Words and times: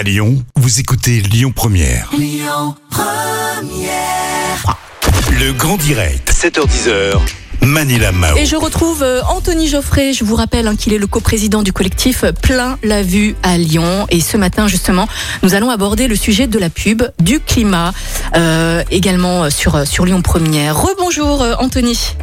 À 0.00 0.02
Lyon, 0.02 0.42
vous 0.56 0.80
écoutez 0.80 1.20
Lyon 1.20 1.52
Première. 1.54 2.10
Le 5.38 5.52
grand 5.52 5.76
direct, 5.76 6.32
7h10h. 6.32 7.18
Manila 7.60 8.10
Mao. 8.10 8.34
Et 8.38 8.46
je 8.46 8.56
retrouve 8.56 9.02
euh, 9.02 9.20
Anthony 9.28 9.68
Geoffrey. 9.68 10.14
Je 10.14 10.24
vous 10.24 10.36
rappelle 10.36 10.68
hein, 10.68 10.76
qu'il 10.76 10.94
est 10.94 10.98
le 10.98 11.06
coprésident 11.06 11.62
du 11.62 11.74
collectif 11.74 12.24
Plein 12.40 12.78
la 12.82 13.02
Vue 13.02 13.36
à 13.42 13.58
Lyon. 13.58 14.06
Et 14.08 14.22
ce 14.22 14.38
matin, 14.38 14.68
justement, 14.68 15.06
nous 15.42 15.52
allons 15.52 15.68
aborder 15.68 16.08
le 16.08 16.16
sujet 16.16 16.46
de 16.46 16.58
la 16.58 16.70
pub, 16.70 17.02
du 17.18 17.38
climat, 17.38 17.92
euh, 18.36 18.82
également 18.90 19.50
sur, 19.50 19.86
sur 19.86 20.06
Lyon 20.06 20.22
Première. 20.22 20.80
Rebonjour 20.80 21.42
euh, 21.42 21.56
Anthony. 21.58 22.14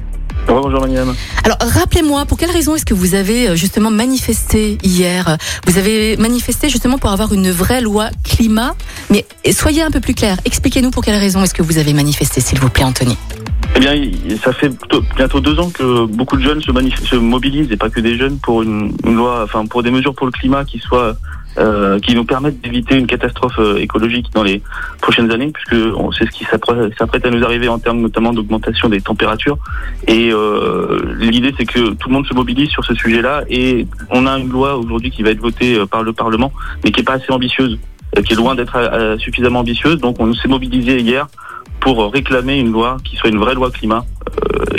Bonjour 0.47 0.79
Maniam. 0.81 1.13
Alors 1.43 1.57
rappelez-moi, 1.59 2.25
pour 2.25 2.37
quelle 2.37 2.51
raison 2.51 2.75
est-ce 2.75 2.85
que 2.85 2.93
vous 2.93 3.15
avez 3.15 3.49
euh, 3.49 3.55
justement 3.55 3.91
manifesté 3.91 4.77
hier? 4.81 5.37
Vous 5.65 5.77
avez 5.77 6.15
manifesté 6.17 6.69
justement 6.69 6.97
pour 6.97 7.11
avoir 7.11 7.33
une 7.33 7.51
vraie 7.51 7.81
loi 7.81 8.09
climat, 8.23 8.73
mais 9.09 9.25
soyez 9.51 9.83
un 9.83 9.91
peu 9.91 9.99
plus 9.99 10.13
clair. 10.13 10.37
Expliquez-nous 10.45 10.91
pour 10.91 11.03
quelle 11.03 11.19
raison 11.19 11.43
est-ce 11.43 11.53
que 11.53 11.61
vous 11.61 11.77
avez 11.77 11.93
manifesté, 11.93 12.39
s'il 12.41 12.59
vous 12.59 12.69
plaît, 12.69 12.85
Anthony. 12.85 13.17
Eh 13.75 13.79
bien, 13.79 13.93
ça 14.43 14.53
fait 14.53 14.71
bientôt 15.15 15.39
deux 15.39 15.59
ans 15.59 15.69
que 15.69 16.05
beaucoup 16.05 16.37
de 16.37 16.43
jeunes 16.43 16.61
se 16.61 17.15
mobilisent, 17.15 17.71
et 17.71 17.77
pas 17.77 17.89
que 17.89 17.99
des 17.99 18.17
jeunes, 18.17 18.39
pour 18.39 18.63
une, 18.63 18.95
une 19.05 19.15
loi, 19.15 19.41
enfin 19.43 19.65
pour 19.65 19.83
des 19.83 19.91
mesures 19.91 20.15
pour 20.15 20.25
le 20.25 20.31
climat 20.31 20.63
qui 20.63 20.79
soient 20.79 21.15
euh, 21.57 21.99
qui 21.99 22.15
nous 22.15 22.25
permettent 22.25 22.61
d'éviter 22.61 22.95
une 22.95 23.07
catastrophe 23.07 23.59
euh, 23.59 23.77
écologique 23.77 24.27
dans 24.33 24.43
les 24.43 24.61
prochaines 25.01 25.31
années, 25.31 25.51
puisque 25.51 25.75
sait 26.17 26.25
ce 26.25 26.31
qui 26.31 26.45
s'apprête 26.45 27.25
à 27.25 27.29
nous 27.29 27.43
arriver 27.43 27.67
en 27.67 27.79
termes 27.79 27.99
notamment 27.99 28.33
d'augmentation 28.33 28.89
des 28.89 29.01
températures. 29.01 29.57
Et 30.07 30.31
euh, 30.31 31.15
l'idée, 31.19 31.53
c'est 31.57 31.65
que 31.65 31.93
tout 31.93 32.09
le 32.09 32.13
monde 32.13 32.27
se 32.27 32.33
mobilise 32.33 32.69
sur 32.69 32.83
ce 32.83 32.93
sujet-là, 32.93 33.43
et 33.49 33.87
on 34.09 34.25
a 34.27 34.37
une 34.37 34.49
loi 34.49 34.77
aujourd'hui 34.77 35.11
qui 35.11 35.23
va 35.23 35.31
être 35.31 35.41
votée 35.41 35.75
euh, 35.75 35.85
par 35.85 36.03
le 36.03 36.13
Parlement, 36.13 36.51
mais 36.83 36.91
qui 36.91 37.01
est 37.01 37.03
pas 37.03 37.13
assez 37.13 37.31
ambitieuse, 37.31 37.77
euh, 38.17 38.21
qui 38.21 38.33
est 38.33 38.35
loin 38.35 38.55
d'être 38.55 39.17
suffisamment 39.19 39.59
ambitieuse. 39.59 39.99
Donc, 39.99 40.17
on 40.19 40.33
s'est 40.33 40.47
mobilisé 40.47 40.99
hier 40.99 41.27
pour 41.79 42.11
réclamer 42.11 42.57
une 42.57 42.71
loi 42.71 42.97
qui 43.03 43.15
soit 43.15 43.29
une 43.29 43.37
vraie 43.37 43.53
loi 43.53 43.69
climat 43.71 44.05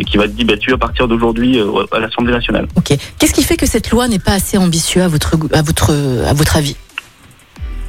qui 0.06 0.16
va 0.16 0.24
être 0.24 0.34
débattue 0.34 0.72
à 0.72 0.78
partir 0.78 1.08
d'aujourd'hui 1.08 1.58
euh, 1.58 1.84
à 1.92 1.98
l'Assemblée 1.98 2.32
nationale. 2.32 2.66
Ok. 2.76 2.96
Qu'est-ce 3.18 3.32
qui 3.32 3.42
fait 3.42 3.56
que 3.56 3.66
cette 3.66 3.90
loi 3.90 4.08
n'est 4.08 4.18
pas 4.18 4.32
assez 4.32 4.58
ambitieuse 4.58 5.04
à 5.04 5.08
votre, 5.08 5.36
à 5.52 5.62
votre, 5.62 5.92
à 6.26 6.32
votre 6.32 6.56
avis? 6.56 6.76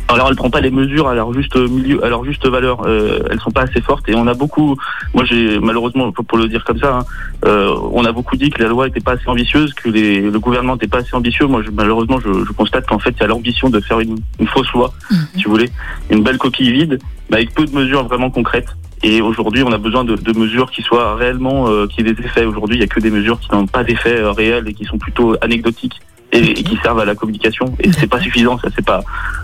Alors 0.09 0.28
elle 0.28 0.36
prend 0.36 0.50
pas 0.50 0.59
les 0.59 0.72
mesures 0.72 1.08
à 1.08 1.14
leur 1.14 1.31
juste 1.34 1.56
milieu, 1.56 2.03
à 2.03 2.09
leur 2.09 2.26
juste 2.26 2.48
valeur. 2.48 2.81
Euh, 2.88 3.20
elles 3.30 3.39
sont 3.42 3.52
pas 3.52 3.61
assez 3.61 3.80
fortes 3.80 4.09
et 4.09 4.16
on 4.16 4.26
a 4.26 4.34
beaucoup. 4.34 4.76
Moi 5.14 5.23
j'ai 5.23 5.59
malheureusement 5.59 6.11
pour, 6.11 6.38
le 6.39 6.48
dire 6.48 6.64
comme 6.66 6.80
ça, 6.80 6.98
hein, 6.98 7.06
euh, 7.45 7.72
on 7.92 8.04
a 8.06 8.11
beaucoup 8.11 8.36
dit 8.36 8.50
que 8.50 8.64
la 8.64 8.70
loi 8.70 8.88
était 8.88 9.02
pas 9.02 9.11
assez 9.11 9.28
ambitieuse, 9.28 9.72
que 9.76 9.88
les, 9.88 10.20
le 10.22 10.39
gouvernement 10.39 10.73
n'était 10.73 10.88
pas 10.88 10.98
assez 10.98 11.16
ambitieux. 11.16 11.45
Moi 11.45 11.61
je- 11.64 11.70
malheureusement 11.70 12.20
je, 12.20 12.44
je 12.44 12.52
constate 12.54 12.88
qu'en 12.88 12.98
fait 12.98 13.11
il 13.11 13.22
y 13.22 13.23
a 13.23 13.28
l'ambition 13.28 13.70
de 13.70 13.80
faire 13.81 14.00
une, 14.00 14.17
une 14.39 14.48
fausse 14.48 14.72
loi, 14.73 14.92
si 15.38 15.44
vous 15.44 15.52
voulez, 15.52 15.70
une 16.09 16.23
belle 16.23 16.39
coquille 16.39 16.72
vide, 16.72 17.00
mais 17.30 17.38
avec 17.38 17.54
peu 17.54 17.66
de 17.66 17.76
mesures 17.76 18.04
vraiment 18.08 18.31
concrètes. 18.31 18.76
Et 19.02 19.22
aujourd'hui, 19.22 19.64
on 19.64 19.72
a 19.72 19.78
besoin 19.78 20.03
de, 20.03 20.16
de 20.16 20.38
mesures 20.38 20.72
qui 20.72 20.81
soient 20.81 21.16
réellement, 21.16 21.69
euh, 21.69 21.88
qui 21.88 22.02
aient 22.02 22.03
des 22.14 22.23
effets. 22.23 22.45
Aujourd'hui, 22.45 22.78
il 22.78 22.81
y 22.81 22.83
a 22.83 22.88
que 22.88 23.00
des 23.00 23.11
mesures 23.11 23.39
qui 23.39 23.50
n'ont 23.52 23.66
pas 23.66 23.83
d'effet 23.83 24.19
euh, 24.19 24.31
réel 24.31 24.67
et 24.67 24.73
qui 24.73 24.86
sont 24.86 24.97
plutôt 24.97 25.36
anecdotiques 25.42 26.00
et, 26.31 26.39
et 26.39 26.64
qui 26.64 26.78
servent 26.83 27.00
à 27.00 27.05
la 27.05 27.16
communication. 27.16 27.73
Et 27.80 27.92
c'est 27.94 28.08
pas 28.08 28.20
suffisant, 28.20 28.59
ça 28.59 28.67
c'est 28.75 28.86
pas. 28.86 29.02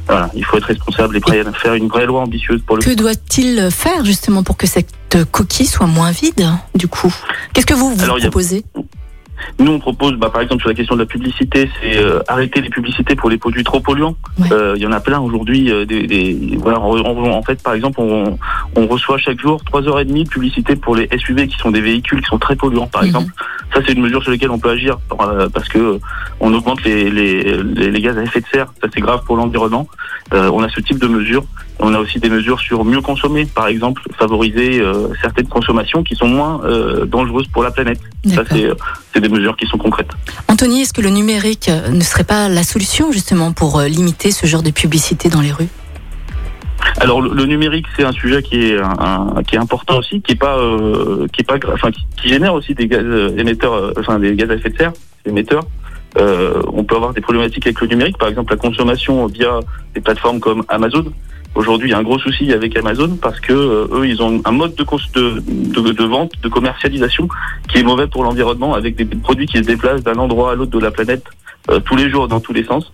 Voilà, 0.08 0.30
il 0.36 0.44
faut 0.44 0.58
être 0.58 0.66
responsable 0.66 1.18
et 1.18 1.20
prêt 1.20 1.40
à 1.40 1.52
faire 1.54 1.74
une 1.74 1.88
vraie 1.88 2.06
loi 2.06 2.22
ambitieuse 2.22 2.62
pour 2.66 2.76
le. 2.76 2.84
Que 2.84 2.94
doit-il 2.94 3.70
faire 3.72 4.04
justement 4.04 4.44
pour 4.44 4.58
que 4.58 4.68
cette 4.68 4.94
coquille 5.32 5.66
soit 5.66 5.88
moins 5.88 6.12
vide, 6.12 6.48
du 6.76 6.88
coup? 6.88 7.14
Qu'est-ce 7.54 7.66
que 7.66 7.74
vous, 7.74 7.96
vous 7.96 8.04
Alors, 8.04 8.18
proposez? 8.20 8.66
Nous, 9.58 9.72
on 9.72 9.80
propose, 9.80 10.16
bah, 10.18 10.30
par 10.30 10.42
exemple, 10.42 10.60
sur 10.62 10.70
la 10.70 10.76
question 10.76 10.96
de 10.96 11.00
la 11.02 11.06
publicité, 11.06 11.70
c'est 11.82 11.98
euh, 11.98 12.20
arrêter 12.28 12.60
les 12.60 12.70
publicités 12.70 13.16
pour 13.16 13.30
les 13.30 13.38
produits 13.38 13.64
trop 13.64 13.80
polluants. 13.80 14.18
Ouais. 14.38 14.48
Euh, 14.52 14.74
Il 14.76 14.82
y 14.82 14.86
en 14.86 14.92
a 14.92 15.00
plein 15.00 15.20
aujourd'hui. 15.22 15.72
euh, 15.72 15.86
des, 15.86 16.06
des- 16.08 16.58
voilà, 16.62 16.82
on- 16.82 16.98
on- 17.06 17.32
en 17.34 17.42
fait, 17.42 17.64
par 17.64 17.74
exemple, 17.74 18.02
on, 18.02 18.38
on 18.76 18.88
reçoit 18.88 19.18
chaque 19.18 19.40
jour 19.40 19.64
trois 19.64 19.88
heures 19.88 20.00
et 20.02 20.06
demie 20.06 20.26
de 20.26 20.30
publicité 20.30 20.76
pour 20.76 20.96
les 20.98 21.08
SUV 21.18 21.48
qui 21.48 21.58
sont 21.58 21.72
des 21.72 21.80
véhicules 21.80 22.20
qui 22.22 22.28
sont 22.28 22.38
très 22.38 22.58
polluants, 22.58 22.88
par 22.88 23.04
Mhm. 23.04 23.08
exemple. 23.08 23.32
Ça, 23.74 23.80
c'est 23.86 23.94
une 23.94 24.02
mesure 24.02 24.22
sur 24.22 24.32
laquelle 24.32 24.52
on 24.52 24.60
peut 24.60 24.72
agir 24.72 24.98
euh, 25.22 25.48
parce 25.50 25.70
que 25.70 25.78
euh, 25.80 26.00
on 26.42 26.54
augmente 26.54 26.84
les, 26.84 27.10
les, 27.10 27.44
les, 27.64 27.92
les 27.92 28.02
gaz 28.02 28.18
à 28.18 28.24
effet 28.24 28.42
de 28.42 28.46
serre. 28.52 28.74
Ça, 28.82 28.90
c'est 28.94 29.00
grave 29.02 29.22
pour 29.26 29.38
l'environnement. 29.38 29.88
Euh, 30.34 30.50
on 30.54 30.64
a 30.64 30.70
ce 30.70 30.82
type 30.82 31.00
de 31.00 31.08
mesures. 31.08 31.46
On 31.80 31.94
a 31.94 32.00
aussi 32.00 32.20
des 32.20 32.30
mesures 32.30 32.60
sur 32.60 32.86
mieux 32.86 33.02
consommer, 33.02 33.46
par 33.46 33.68
exemple, 33.68 34.02
favoriser 34.18 34.80
euh, 34.80 35.10
certaines 35.22 35.48
consommations 35.48 36.04
qui 36.04 36.16
sont 36.16 36.28
moins 36.28 36.62
euh, 36.64 37.06
dangereuses 37.06 37.48
pour 37.48 37.64
la 37.64 37.72
planète. 37.72 38.00
Ça, 38.34 38.44
c'est 38.50 38.66
euh, 38.66 38.76
c'est 39.14 39.20
des 39.20 39.30
mesures 39.30 39.58
qui 39.58 39.68
sont 39.68 39.78
concrètes. 39.78 40.12
Anthony, 40.48 40.82
est-ce 40.82 40.94
que 40.94 41.02
le 41.02 41.10
numérique 41.10 41.70
euh, 41.70 41.90
ne 41.90 42.02
serait 42.02 42.24
pas 42.24 42.48
la 42.48 42.64
solution 42.64 43.12
justement 43.12 43.52
pour 43.52 43.80
euh, 43.80 43.88
limiter 43.88 44.32
ce 44.32 44.46
genre 44.46 44.64
de 44.64 44.72
publicité 44.72 45.30
dans 45.30 45.42
les 45.42 45.52
rues? 45.52 45.70
Alors 47.02 47.22
le, 47.22 47.46
numérique, 47.46 47.88
c'est 47.98 48.06
un 48.06 48.12
sujet 48.12 48.42
qui 48.42 48.68
est 48.68 48.78
un, 48.80 49.42
qui 49.46 49.56
est 49.56 49.60
important 49.60 49.98
aussi, 49.98 50.22
qui 50.22 50.34
est 50.34 50.40
pas 50.40 50.58
euh, 50.58 51.28
qui 51.34 51.42
est 51.42 51.44
pas 51.44 51.58
enfin 51.74 51.92
qui, 51.92 52.06
qui 52.22 52.30
génère 52.30 52.54
aussi 52.54 52.74
des 52.74 52.88
gaz 52.88 53.04
émetteurs, 53.38 53.92
enfin 54.00 54.20
des 54.20 54.34
gaz 54.36 54.50
à 54.50 54.56
effet 54.56 54.70
de 54.70 54.78
serre, 54.78 54.94
émetteurs. 55.26 55.66
Euh, 56.18 56.62
on 56.72 56.84
peut 56.84 56.96
avoir 56.96 57.14
des 57.14 57.22
problématiques 57.22 57.66
avec 57.68 57.82
le 57.82 57.88
numérique, 57.88 58.18
par 58.18 58.30
exemple 58.30 58.54
la 58.54 58.58
consommation 58.58 59.26
via 59.26 59.60
des 59.94 60.02
plateformes 60.02 60.40
comme 60.40 60.64
Amazon. 60.70 61.06
Aujourd'hui, 61.56 61.88
il 61.90 61.92
y 61.92 61.94
a 61.94 61.98
un 61.98 62.04
gros 62.04 62.20
souci 62.20 62.52
avec 62.52 62.76
Amazon 62.78 63.18
parce 63.22 63.40
que 63.40 63.54
euh, 63.54 63.88
eux, 63.94 64.08
ils 64.08 64.22
ont 64.22 64.42
un 64.44 64.52
mode 64.52 64.76
de, 64.76 64.84
cons- 64.84 64.98
de, 65.14 65.42
de, 65.48 65.92
de 65.94 66.04
vente, 66.04 66.32
de 66.44 66.50
commercialisation 66.50 67.28
qui 67.70 67.78
est 67.80 67.84
mauvais 67.84 68.08
pour 68.08 68.24
l'environnement, 68.24 68.74
avec 68.74 68.96
des 68.98 69.06
produits 69.06 69.46
qui 69.48 69.58
se 69.58 69.64
déplacent 69.64 70.04
d'un 70.04 70.16
endroit 70.16 70.52
à 70.52 70.56
l'autre 70.56 70.72
de 70.72 70.80
la 70.80 70.92
planète 70.92 71.24
euh, 71.72 71.80
tous 71.80 71.96
les 71.96 72.10
jours 72.10 72.28
dans 72.28 72.42
tous 72.42 72.52
les 72.54 72.66
sens, 72.66 72.92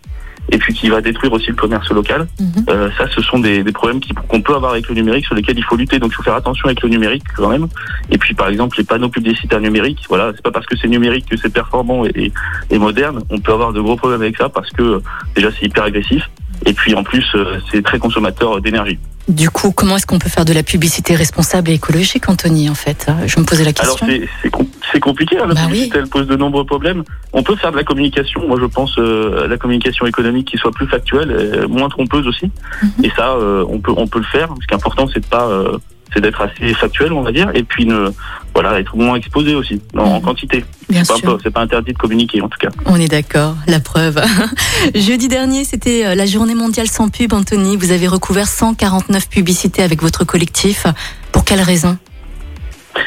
et 0.51 0.57
puis 0.59 0.73
qui 0.75 0.89
va 0.89 1.01
détruire 1.01 1.33
aussi 1.33 1.47
le 1.47 1.55
commerce 1.55 1.89
local. 1.91 2.27
Mhm. 2.39 2.65
Euh, 2.69 2.89
ça, 2.97 3.05
ce 3.15 3.21
sont 3.21 3.39
des, 3.39 3.63
des 3.63 3.71
problèmes 3.71 3.99
qu'on 4.27 4.41
peut 4.41 4.53
avoir 4.55 4.73
avec 4.73 4.87
le 4.89 4.95
numérique, 4.95 5.25
sur 5.25 5.33
lesquels 5.35 5.57
il 5.57 5.63
faut 5.63 5.75
lutter. 5.75 5.97
Donc, 5.99 6.11
il 6.11 6.15
faut 6.15 6.23
faire 6.23 6.35
attention 6.35 6.65
avec 6.65 6.81
le 6.83 6.89
numérique 6.89 7.23
quand 7.35 7.49
même. 7.49 7.67
Et 8.11 8.17
puis, 8.19 8.33
par 8.35 8.47
exemple, 8.47 8.77
les 8.77 8.83
panneaux 8.83 9.09
publicitaires 9.09 9.59
numériques. 9.59 10.05
Voilà, 10.07 10.31
c'est 10.35 10.41
pas 10.43 10.51
parce 10.51 10.65
que 10.67 10.77
c'est 10.77 10.87
numérique 10.87 11.25
que 11.29 11.35
c'est 11.37 11.51
performant 11.53 12.05
et, 12.05 12.11
et- 12.15 12.31
et 12.69 12.77
moderne. 12.79 13.21
On 13.31 13.39
peut 13.39 13.53
avoir 13.53 13.73
de 13.73 13.81
gros 13.81 13.95
problèmes 13.95 14.21
avec 14.21 14.37
ça 14.37 14.49
parce 14.49 14.69
que 14.71 14.83
euh, 14.83 14.99
déjà 15.35 15.49
c'est 15.51 15.65
hyper 15.65 15.83
agressif. 15.85 16.29
Et 16.65 16.73
puis 16.73 16.93
en 16.95 17.03
plus, 17.03 17.25
euh, 17.35 17.57
c'est 17.71 17.83
très 17.83 17.97
consommateur 17.99 18.61
d'énergie. 18.61 18.99
Du 19.27 19.49
coup, 19.49 19.71
comment 19.71 19.95
est-ce 19.97 20.05
qu'on 20.05 20.19
peut 20.19 20.29
faire 20.29 20.45
de 20.45 20.53
la 20.53 20.63
publicité 20.63 21.15
responsable 21.15 21.69
et 21.69 21.73
écologique, 21.73 22.27
Anthony, 22.27 22.69
en 22.69 22.75
fait 22.75 23.07
Je 23.27 23.39
me 23.39 23.45
posais 23.45 23.63
la 23.63 23.71
Alors 23.79 23.97
question. 23.99 24.07
c'est 24.07 24.27
c'est 24.41 24.49
com- 24.49 24.67
c'est 24.91 24.99
compliqué, 24.99 25.37
hein, 25.37 25.45
la 25.47 25.53
Bah 25.53 25.61
publicité 25.67 25.99
elle 25.99 26.07
pose 26.09 26.27
de 26.27 26.35
nombreux 26.35 26.65
problèmes. 26.65 27.03
On 27.31 27.43
peut 27.43 27.55
faire 27.55 27.71
de 27.71 27.77
la 27.77 27.83
communication, 27.83 28.47
moi 28.47 28.57
je 28.59 28.65
pense 28.65 28.97
euh, 28.97 29.45
à 29.45 29.47
la 29.47 29.57
communication 29.57 30.05
économique 30.05 30.47
qui 30.49 30.57
soit 30.57 30.71
plus 30.71 30.87
factuelle, 30.87 31.65
moins 31.69 31.87
trompeuse 31.87 32.27
aussi. 32.27 32.51
Mhm. 32.81 33.05
Et 33.05 33.11
ça, 33.15 33.31
euh, 33.35 33.63
on 33.69 33.79
peut 33.79 33.93
on 33.95 34.07
peut 34.07 34.19
le 34.19 34.25
faire. 34.25 34.49
Ce 34.61 34.67
qui 34.67 34.73
est 34.73 34.75
important, 34.75 35.07
c'est 35.13 35.21
de 35.21 35.25
pas 35.27 35.47
euh, 35.47 35.77
c'est 36.13 36.21
d'être 36.21 36.41
assez 36.41 36.73
factuel, 36.73 37.13
on 37.13 37.21
va 37.21 37.31
dire, 37.31 37.49
et 37.53 37.63
puis 37.63 37.85
ne 37.85 38.09
voilà 38.53 38.79
être 38.79 38.95
moins 38.97 39.15
exposé 39.15 39.55
aussi 39.55 39.81
en, 39.97 40.15
Mhm. 40.17 40.21
quantité. 40.21 40.65
Bien 40.89 41.03
C'est 41.05 41.15
sûr. 41.15 41.37
pas, 41.37 41.43
c'est 41.43 41.51
pas 41.51 41.61
interdit 41.61 41.93
de 41.93 41.97
communiquer 41.97 42.41
en 42.41 42.49
tout 42.49 42.57
cas. 42.59 42.69
On 42.85 42.97
est 42.97 43.07
d'accord, 43.07 43.55
la 43.67 43.79
preuve. 43.79 44.21
Jeudi 44.95 45.27
dernier, 45.27 45.63
c'était 45.63 46.05
euh, 46.05 46.15
la 46.15 46.25
journée 46.25 46.55
mondiale 46.55 46.87
sans 46.87 47.09
pub, 47.09 47.33
Anthony. 47.33 47.77
Vous 47.77 47.91
avez 47.91 48.07
recouvert 48.07 48.47
149 48.47 49.29
publicités 49.29 49.83
avec 49.83 50.01
votre 50.01 50.25
collectif. 50.25 50.85
Pour 51.31 51.45
quelle 51.45 51.61
raison? 51.61 51.97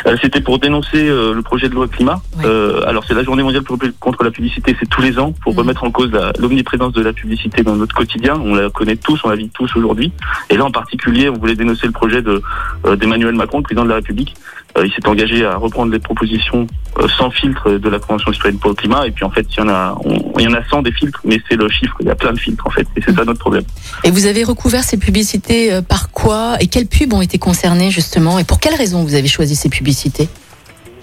Euh, 0.07 0.17
C'était 0.21 0.41
pour 0.41 0.59
dénoncer 0.59 1.09
euh, 1.09 1.35
le 1.35 1.43
projet 1.43 1.69
de 1.69 1.75
loi 1.75 1.89
climat. 1.89 2.21
Ouais. 2.39 2.45
Euh, 2.47 2.83
alors 2.87 3.05
c'est 3.07 3.15
la 3.15 3.23
journée 3.23 3.43
mondiale 3.43 3.63
contre 4.01 4.25
la 4.25 4.31
publicité, 4.31 4.77
c'est 4.79 4.89
tous 4.89 5.03
les 5.03 5.19
ans 5.19 5.33
pour 5.43 5.53
Mhm. 5.53 5.59
remettre 5.61 5.85
en 5.85 5.91
cause 5.91 6.11
l'omniprésence 6.39 6.93
de 6.93 7.03
la 7.03 7.13
publicité 7.13 7.63
dans 7.63 7.77
notre 7.77 7.95
quotidien. 7.95 8.35
On 8.43 8.55
la 8.55 8.71
connaît 8.71 8.97
tous, 8.97 9.21
on 9.25 9.29
la 9.29 9.37
vit 9.37 9.51
tous 9.51 9.75
aujourd'hui. 9.77 10.13
Et 10.51 10.57
là 10.57 10.65
en 10.65 10.71
particulier, 10.71 11.29
on 11.29 11.35
voulait 11.35 11.55
dénoncer 11.57 11.87
le 11.87 11.93
projet 11.93 12.23
de 12.23 12.43
euh, 12.87 12.97
d'Emmanuel 12.97 13.35
Macron, 13.35 13.59
le 13.59 13.65
président 13.65 13.85
de 13.85 13.91
la 13.91 13.97
République. 13.97 14.35
Euh, 14.77 14.87
il 14.87 14.93
s'est 14.93 15.07
engagé 15.07 15.45
à 15.47 15.57
reprendre 15.57 15.93
les 15.93 16.01
propositions 16.01 16.67
euh, 16.99 17.07
sans 17.17 17.31
filtre 17.31 17.71
de 17.79 17.89
la 17.89 17.99
Convention 18.01 18.33
citoyenne 18.33 18.59
pour 18.59 18.71
le 18.71 18.75
climat. 18.77 19.07
Et 19.07 19.13
puis 19.13 19.25
en 19.25 19.31
fait, 19.31 19.47
il 19.53 19.59
y 19.59 19.61
en 19.63 19.69
a, 19.69 19.97
on- 20.05 20.39
il 20.39 20.45
y 20.45 20.49
en 20.49 20.55
a 20.55 20.65
100 20.69 20.83
des 20.83 20.91
filtres, 20.93 21.21
mais 21.25 21.41
c'est 21.49 21.57
le 21.57 21.69
chiffre. 21.69 21.95
Il 22.01 22.07
y 22.07 22.11
a 22.11 22.17
plein 22.17 22.33
de 22.33 22.39
filtres 22.41 22.67
en 22.67 22.71
fait, 22.71 22.87
et 22.97 23.03
c'est 23.05 23.15
ça 23.15 23.25
notre 23.25 23.39
problème. 23.39 23.63
Et 24.03 24.11
vous 24.11 24.27
avez 24.27 24.43
recouvert 24.43 24.83
ces 24.83 24.97
publicités 24.97 25.73
euh, 25.73 25.81
par 25.81 26.11
quoi 26.11 26.57
Et 26.61 26.67
quelles 26.67 26.87
pubs 26.87 27.13
ont 27.13 27.23
été 27.23 27.39
concernées, 27.39 27.91
justement? 27.91 28.39
Et 28.41 28.45
pour 28.45 28.59
quelles 28.59 28.75
raisons 28.75 29.05
vous 29.05 29.15
avez 29.15 29.29
choisi 29.29 29.55
ces 29.55 29.69
publicités? 29.69 30.29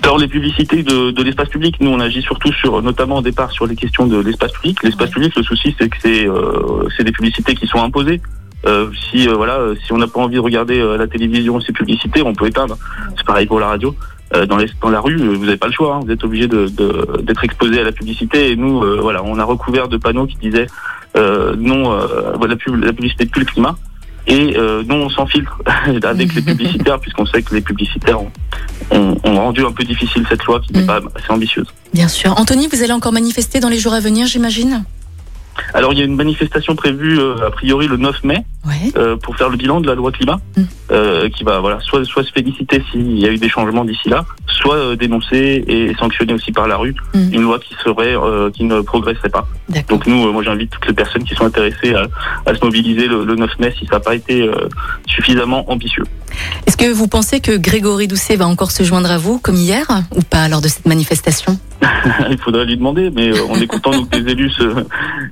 Alors 0.03 0.17
les 0.17 0.27
publicités 0.27 0.81
de, 0.81 1.11
de 1.11 1.23
l'espace 1.23 1.47
public, 1.49 1.75
nous 1.79 1.91
on 1.91 1.99
agit 1.99 2.23
surtout 2.23 2.51
sur, 2.53 2.81
notamment 2.81 3.17
au 3.17 3.21
départ 3.21 3.51
sur 3.51 3.67
les 3.67 3.75
questions 3.75 4.07
de 4.07 4.17
l'espace 4.19 4.51
public. 4.51 4.81
L'espace 4.83 5.11
public, 5.11 5.31
le 5.37 5.43
souci 5.43 5.75
c'est 5.79 5.87
que 5.89 5.95
c'est 6.01 6.27
euh, 6.27 6.89
c'est 6.97 7.03
des 7.03 7.11
publicités 7.11 7.53
qui 7.53 7.67
sont 7.67 7.77
imposées. 7.83 8.19
Euh, 8.67 8.89
si 9.09 9.27
euh, 9.27 9.33
voilà, 9.33 9.55
euh, 9.59 9.75
si 9.85 9.91
on 9.93 9.97
n'a 9.97 10.07
pas 10.07 10.19
envie 10.19 10.35
de 10.35 10.39
regarder 10.39 10.79
euh, 10.79 10.97
la 10.97 11.07
télévision 11.07 11.59
ces 11.59 11.73
publicités, 11.73 12.21
on 12.23 12.33
peut 12.33 12.47
éteindre. 12.47 12.77
C'est 13.17 13.25
pareil 13.25 13.45
pour 13.47 13.59
la 13.59 13.67
radio. 13.67 13.95
Euh, 14.35 14.45
dans, 14.45 14.55
les, 14.57 14.67
dans 14.81 14.89
la 14.89 15.01
rue, 15.01 15.17
vous 15.17 15.43
n'avez 15.45 15.57
pas 15.57 15.67
le 15.67 15.73
choix. 15.73 15.95
hein. 15.95 15.99
Vous 16.05 16.11
êtes 16.11 16.23
obligé 16.23 16.47
de- 16.47 16.67
de- 16.67 17.21
d'être 17.21 17.43
exposé 17.43 17.79
à 17.81 17.83
la 17.83 17.91
publicité. 17.91 18.51
Et 18.51 18.55
nous, 18.55 18.81
euh, 18.81 18.99
voilà, 19.01 19.23
on 19.23 19.37
a 19.39 19.43
recouvert 19.43 19.87
de 19.89 19.97
panneaux 19.97 20.25
qui 20.27 20.37
disaient 20.37 20.67
euh, 21.17 21.55
non, 21.57 21.91
euh, 21.91 22.37
la, 22.47 22.55
pub, 22.55 22.81
la 22.81 22.93
publicité 22.93 23.25
plus 23.25 23.41
le 23.41 23.45
climat. 23.47 23.75
Et 24.27 24.55
euh, 24.55 24.83
non, 24.87 24.97
on 25.05 25.09
s'en 25.09 25.25
filtre 25.25 25.59
avec 26.03 26.33
les 26.35 26.41
publicitaires, 26.43 26.99
puisqu'on 26.99 27.25
sait 27.25 27.41
que 27.41 27.55
les 27.55 27.61
publicitaires 27.61 28.21
ont, 28.21 28.31
ont- 28.91 29.17
ont 29.23 29.35
rendu 29.35 29.65
un 29.65 29.71
peu 29.71 29.83
difficile 29.83 30.23
cette 30.29 30.43
loi 30.45 30.59
qui 30.61 30.71
n'est 30.73 30.83
Mm. 30.83 30.87
pas 30.87 30.99
assez 31.15 31.29
ambitieuse. 31.31 31.67
Bien 31.93 32.07
sûr. 32.07 32.37
Anthony, 32.39 32.69
vous 32.71 32.81
allez 32.83 32.93
encore 32.93 33.11
manifester 33.11 33.59
dans 33.59 33.67
les 33.69 33.79
jours 33.79 33.93
à 33.95 33.99
venir, 33.99 34.27
j'imagine? 34.27 34.83
Alors 35.73 35.93
il 35.93 35.99
y 35.99 36.01
a 36.01 36.05
une 36.05 36.15
manifestation 36.15 36.75
prévue 36.75 37.19
euh, 37.19 37.47
a 37.47 37.51
priori 37.51 37.87
le 37.87 37.97
9 37.97 38.23
mai 38.23 38.43
Ouais. 38.63 38.91
euh, 38.95 39.15
pour 39.17 39.35
faire 39.37 39.49
le 39.49 39.57
bilan 39.57 39.81
de 39.81 39.87
la 39.87 39.95
loi 39.95 40.11
climat, 40.11 40.39
Mm. 40.55 40.61
euh, 40.91 41.29
qui 41.29 41.43
va 41.43 41.59
voilà 41.61 41.79
soit 41.81 42.05
soit 42.05 42.23
se 42.23 42.31
féliciter 42.31 42.83
s'il 42.91 43.17
y 43.17 43.25
a 43.25 43.29
eu 43.31 43.37
des 43.37 43.49
changements 43.49 43.83
d'ici 43.85 44.07
là, 44.09 44.23
soit 44.45 44.75
euh, 44.75 44.95
dénoncer 44.95 45.63
et 45.67 45.95
sanctionner 45.99 46.33
aussi 46.33 46.51
par 46.51 46.67
la 46.67 46.77
rue 46.77 46.95
Mm. 47.15 47.33
une 47.33 47.41
loi 47.41 47.57
qui 47.59 47.73
serait 47.83 48.15
euh, 48.15 48.51
qui 48.51 48.63
ne 48.65 48.81
progresserait 48.81 49.29
pas. 49.29 49.47
Donc 49.89 50.05
nous, 50.05 50.27
euh, 50.27 50.31
moi 50.31 50.43
j'invite 50.43 50.69
toutes 50.71 50.87
les 50.87 50.93
personnes 50.93 51.23
qui 51.23 51.33
sont 51.33 51.45
intéressées 51.45 51.95
à, 51.95 52.05
à 52.45 52.53
se 52.55 52.63
mobiliser 52.63 53.07
le, 53.07 53.23
le 53.25 53.35
9 53.35 53.49
mai 53.59 53.73
si 53.79 53.85
ça 53.87 53.93
n'a 53.95 53.99
pas 53.99 54.13
été 54.15 54.41
euh, 54.43 54.53
suffisamment 55.07 55.69
ambitieux. 55.71 56.03
Est-ce 56.67 56.77
que 56.77 56.91
vous 56.91 57.07
pensez 57.07 57.39
que 57.39 57.57
Grégory 57.57 58.07
Doucet 58.07 58.35
va 58.35 58.47
encore 58.47 58.71
se 58.71 58.83
joindre 58.83 59.09
à 59.11 59.17
vous, 59.17 59.39
comme 59.39 59.55
hier, 59.55 59.85
ou 60.15 60.21
pas, 60.21 60.47
lors 60.47 60.61
de 60.61 60.67
cette 60.67 60.85
manifestation? 60.85 61.57
Il 62.31 62.37
faudrait 62.37 62.65
lui 62.65 62.77
demander, 62.77 63.11
mais 63.13 63.31
on 63.49 63.55
est 63.55 63.67
content 63.67 63.91
que 64.05 64.17
les 64.17 64.31
élus 64.31 64.49
se, 64.51 64.63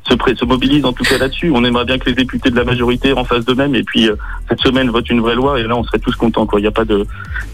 se, 0.08 0.36
se 0.36 0.46
mobilisent 0.46 0.86
en 0.86 0.94
tout 0.94 1.04
cas 1.04 1.18
là-dessus. 1.18 1.50
On 1.54 1.64
aimerait 1.64 1.86
bien 1.86 1.98
que 1.98 2.06
les 2.10 2.14
députés 2.16 2.50
de 2.52 2.56
la 2.56 2.64
majorité 2.66 3.14
en 3.14 3.24
fassent 3.24 3.46
de 3.46 3.54
même 3.54 3.74
et 3.74 3.84
puis 3.84 4.10
euh, 4.10 4.16
cette 4.50 4.60
semaine 4.62 4.90
votent 4.90 5.10
une 5.10 5.22
vraie 5.22 5.36
loi 5.36 5.60
et 5.60 5.64
là 5.64 5.76
on 5.78 5.84
serait 5.84 6.00
tous 6.00 6.16
contents. 6.16 6.46
Quoi. 6.46 6.60
Il 6.60 6.64
y 6.64 6.68
a 6.68 6.72
pas 6.72 6.86
de, 6.86 7.06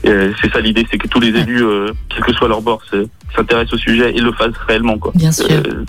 euh, 0.07 0.31
c'est 0.41 0.51
ça 0.51 0.59
l'idée, 0.59 0.85
c'est 0.89 0.97
que 0.97 1.07
tous 1.07 1.19
les 1.19 1.29
élus, 1.29 1.63
euh, 1.63 1.91
quel 2.09 2.23
que 2.23 2.33
soit 2.33 2.47
leur 2.47 2.61
bord, 2.61 2.81
se- 2.91 3.07
s'intéressent 3.35 3.73
au 3.73 3.77
sujet 3.77 4.13
et 4.15 4.19
le 4.19 4.31
fassent 4.33 4.57
réellement. 4.67 4.97
Quoi. 4.97 5.11
Bien 5.15 5.31
sûr. 5.31 5.45
Euh, 5.51 5.83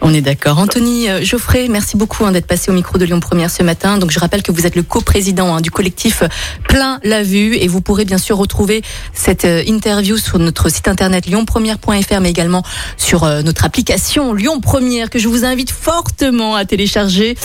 On 0.00 0.12
est 0.12 0.20
d'accord. 0.20 0.58
Anthony 0.58 1.08
euh, 1.08 1.22
Geoffrey, 1.22 1.68
merci 1.68 1.96
beaucoup 1.96 2.24
hein, 2.24 2.32
d'être 2.32 2.46
passé 2.46 2.70
au 2.70 2.74
micro 2.74 2.98
de 2.98 3.04
Lyon 3.04 3.20
Première 3.20 3.50
ce 3.50 3.62
matin. 3.62 3.98
Donc 3.98 4.10
je 4.10 4.18
rappelle 4.18 4.42
que 4.42 4.52
vous 4.52 4.66
êtes 4.66 4.76
le 4.76 4.82
coprésident 4.82 5.56
hein, 5.56 5.60
du 5.60 5.70
collectif 5.70 6.22
Plein 6.68 7.00
la 7.02 7.22
Vue 7.22 7.56
et 7.56 7.66
vous 7.66 7.80
pourrez 7.80 8.04
bien 8.04 8.18
sûr 8.18 8.36
retrouver 8.36 8.82
cette 9.12 9.44
euh, 9.44 9.62
interview 9.66 10.16
sur 10.16 10.38
notre 10.38 10.68
site 10.68 10.88
internet 10.88 11.26
lyonpremière.fr 11.26 12.20
mais 12.20 12.30
également 12.30 12.62
sur 12.96 13.24
euh, 13.24 13.42
notre 13.42 13.64
application 13.64 14.32
Lyon 14.32 14.60
Première 14.60 15.10
que 15.10 15.18
je 15.18 15.28
vous 15.28 15.44
invite 15.44 15.70
fortement 15.70 16.54
à 16.54 16.64
télécharger. 16.64 17.36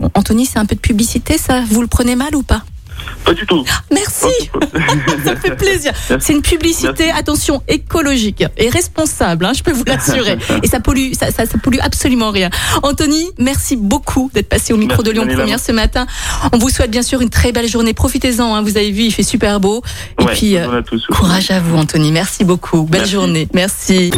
Bon, 0.00 0.10
Anthony, 0.14 0.46
c'est 0.46 0.58
un 0.58 0.66
peu 0.66 0.74
de 0.74 0.80
publicité 0.80 1.38
ça? 1.38 1.62
Vous 1.68 1.82
le 1.82 1.88
prenez 1.88 2.16
mal 2.16 2.34
ou 2.34 2.42
pas? 2.42 2.62
Pas 3.24 3.34
du 3.34 3.46
tout. 3.46 3.64
Merci, 3.92 4.26
ça 5.24 5.36
fait 5.36 5.56
plaisir. 5.56 5.92
C'est 6.20 6.32
une 6.32 6.42
publicité, 6.42 7.04
Merci. 7.06 7.18
attention, 7.18 7.62
écologique 7.68 8.44
et 8.56 8.68
responsable, 8.70 9.44
hein, 9.44 9.52
je 9.56 9.62
peux 9.62 9.72
vous 9.72 9.84
l'assurer. 9.86 10.38
Et 10.62 10.66
ça 10.68 10.80
pollue, 10.80 11.12
ça, 11.18 11.30
ça, 11.30 11.46
ça 11.46 11.58
pollue 11.62 11.78
absolument 11.80 12.30
rien. 12.30 12.50
Anthony, 12.82 13.26
merci 13.38 13.76
beaucoup 13.76 14.30
d'être 14.34 14.48
passé 14.48 14.72
au 14.72 14.76
micro 14.76 15.02
Merci, 15.02 15.04
de 15.04 15.10
Lyon. 15.26 15.36
Première 15.36 15.60
ce 15.60 15.72
matin. 15.72 16.06
On 16.52 16.58
vous 16.58 16.68
souhaite 16.70 16.90
bien 16.90 17.02
sûr 17.02 17.20
une 17.20 17.30
très 17.30 17.52
belle 17.52 17.68
journée. 17.68 17.94
Profitez-en, 17.94 18.54
hein, 18.54 18.62
vous 18.62 18.76
avez 18.76 18.90
vu, 18.90 19.02
il 19.04 19.12
fait 19.12 19.22
super 19.22 19.60
beau. 19.60 19.82
Et 20.20 20.24
Ouais, 20.24 20.32
puis, 20.34 20.56
euh, 20.56 20.64
journée 20.64 20.78
à 20.78 20.82
tous. 20.82 21.06
courage 21.06 21.50
à 21.50 21.60
vous, 21.60 21.76
Anthony. 21.76 22.12
Merci 22.12 22.44
beaucoup. 22.44 22.82
Belle 22.84 23.00
Merci. 23.02 23.12
journée. 23.12 23.48
Merci. 23.54 24.10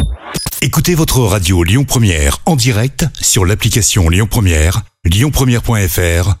Écoutez 0.61 0.95
votre 0.95 1.19
radio 1.19 1.63
Lyon 1.63 1.83
Première 1.85 2.37
en 2.45 2.55
direct 2.55 3.05
sur 3.19 3.45
l'application 3.45 4.09
Lyon 4.09 4.27
Première, 4.29 4.81
lyonpremière.fr 5.05 6.40